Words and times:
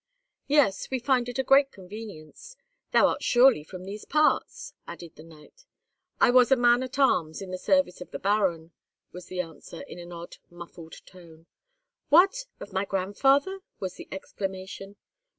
"Yes, 0.47 0.89
we 0.89 0.97
find 0.97 1.29
it 1.29 1.37
a 1.37 1.43
great 1.43 1.71
convenience. 1.71 2.57
Thou 2.91 3.05
art 3.05 3.21
surely 3.21 3.63
from 3.63 3.83
these 3.85 4.03
parts?" 4.03 4.73
added 4.87 5.15
the 5.15 5.21
knight. 5.21 5.67
"I 6.19 6.31
was 6.31 6.51
a 6.51 6.55
man 6.55 6.81
at 6.81 6.97
arms 6.97 7.39
in 7.39 7.51
the 7.51 7.59
service 7.59 8.01
of 8.01 8.09
the 8.09 8.17
Baron," 8.17 8.71
was 9.11 9.27
the 9.27 9.41
answer, 9.41 9.81
in 9.81 9.99
an 9.99 10.11
odd, 10.11 10.37
muffled 10.49 11.05
tone. 11.05 11.45
"What!—of 12.09 12.73
my 12.73 12.83
grandfather!" 12.83 13.59
was 13.79 13.93
the 13.93 14.07
exclamation. 14.11 14.95